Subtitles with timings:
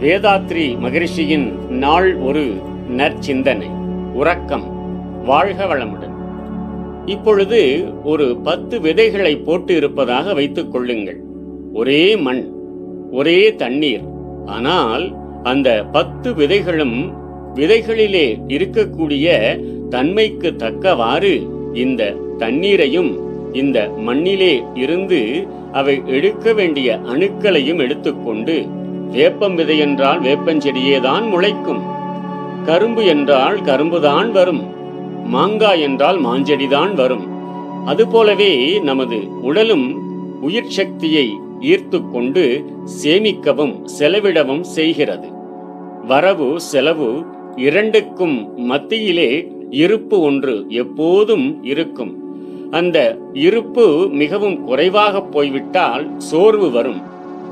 [0.00, 2.42] வேதாத்ரி மகிழ்ச்சியின் நாள் ஒரு
[2.96, 3.68] நற்சிந்தனை
[4.12, 4.66] உறக்கம்
[5.24, 6.14] வாழ்க வளமுடன்.
[7.06, 11.20] இப்பொழுது ஒரு பத்து விதைகளை போட்டு இருப்பதாக வைத்துக் கொள்ளுங்கள்.
[11.72, 12.52] ஒரே மண்
[13.10, 14.00] ஒரே தண்ணீர்
[14.44, 17.12] ஆனால் அந்த பத்து விதைகளும்
[17.54, 19.26] விதைகளிலே இருக்கக்கூடிய
[19.88, 23.18] தன்மைக்கு தக்கவாறு இந்த தண்ணீரையும்
[23.52, 28.75] இந்த மண்ணிலே இருந்து அவை எடுக்க வேண்டிய அணுக்களையும் எடுத்துக்கொண்டு
[29.10, 31.82] வேப்பம் விதை என்றால் வேப்பஞ்செடியே தான் முளைக்கும்.
[32.64, 34.74] கரும்பு என்றால் கரும்புதான் வரும்.
[35.24, 37.26] மாங்காய் என்றால் மாஞ்செடிதான் வரும்.
[37.86, 40.02] அதுபோலவே நமது உடலும்
[40.40, 42.64] உயிர் சக்தியை ஈர்த்து கொண்டு
[43.02, 45.28] சேமிக்கவும் செலவிடவும் செய்கிறது.
[46.06, 47.24] வரவு செலவு
[47.56, 52.24] இரண்டுக்கும் மத்தியிலே இருப்பு ஒன்று எப்போதும் இருக்கும்.
[52.70, 57.02] அந்த இருப்பு மிகவும் குறைவாக போய்விட்டால் சோர்வு வரும்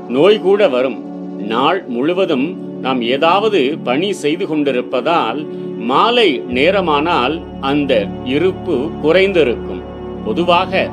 [0.09, 1.14] நோய் கூட வரும்.
[1.37, 5.45] நாள் முழுவதும் நாம் ஏதாவது பணி செய்து கொண்டிருப்பதால்
[5.77, 9.83] மாலை நேரமானால் அந்த இருப்பு குறைந்திருக்கும்.
[10.25, 10.89] பொதுவாக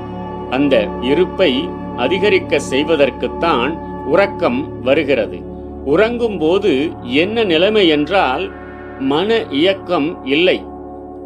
[0.50, 5.38] அந்த இருப்பை அதிகரிக்க செய்வதற்குத்தான் உறக்கம் வருகிறது.
[5.84, 8.50] உறங்கும் போது என்ன நிலைமை என்றால்
[8.98, 10.64] மன இயக்கம் இல்லை.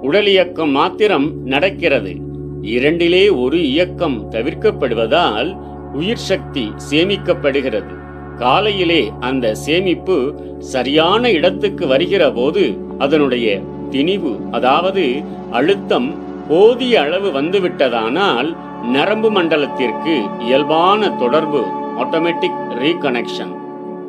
[0.02, 2.14] உடல் இயக்கம் மாத்திரம் நடக்கிறது.
[2.62, 5.56] இரண்டிலே ஒரு இயக்கம் தவிர்க்கப்படுவதால்
[5.92, 8.04] உயிர் சக்தி சேமிக்கப்படுகிறது.
[8.38, 10.16] காலையிலே அந்த சேமிப்பு
[10.58, 12.62] சரியான இடத்துக்கு வருகிற போது
[12.98, 15.04] அதனுடைய திணிவு அதாவது
[15.50, 16.08] அழுத்தம்
[16.48, 18.48] போதிய அளவு வந்துவிட்டதானால்
[18.92, 21.60] நரம்பு மண்டலத்திற்கு இயல்பான தொடர்பு
[22.02, 23.52] ஆட்டோமேட்டிக் ரீகனெக்ஷன்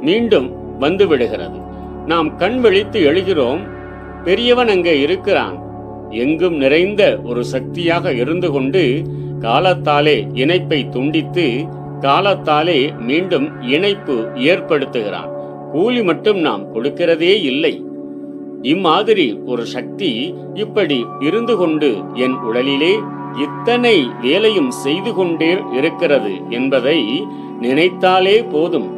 [0.02, 0.48] மீண்டும்
[0.80, 1.60] வந்துவிடுகிறது.
[2.06, 3.62] நாம் கண் விழித்து எழுகிறோம்
[4.24, 5.56] பெரியவன் அங்கே இருக்கிறான்.
[6.24, 8.84] எங்கும் நிறைந்த ஒரு சக்தியாக இருந்து கொண்டு
[9.42, 11.46] காலத்தாலே இணைப்பை துண்டித்து
[12.00, 15.30] காலத்தாலே மீண்டும் இணைப்பு ஏற்படுத்துகிறான்.
[15.72, 17.84] கூலி மட்டும் நாம் கொடுக்கிறதே இல்லை.
[18.62, 23.04] இம்மாதிரி ஒரு சக்தி இப்படி இருந்து கொண்டு என் உடலிலே
[23.36, 27.26] இத்தனை வேலையும் செய்து கொண்டே இருக்கிறது என்பதை
[27.62, 28.90] நினைத்தாலே போதும்.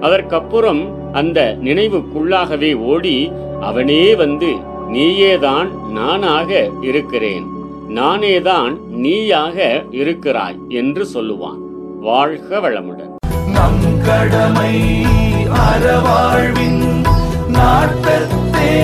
[0.00, 4.56] அதற்கப்புறம் அந்த நினைவுக்குள்ளாகவே ஓடி அவனே வந்து
[4.88, 7.44] நீயேதான் நானாக இருக்கிறேன்.
[7.88, 11.61] நானேதான் நீயாக இருக்கிறாய் என்று சொல்லுவான்.
[12.02, 13.14] வாழ்க வளமுடன்.
[13.46, 15.04] நம் கடமை
[15.48, 17.06] அறவாழ்வின்
[17.48, 18.81] நாட்டத்தே